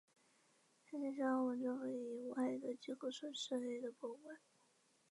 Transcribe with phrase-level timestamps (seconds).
[0.89, 4.35] 下列是由澳门政府以外的机构所设立的博物馆。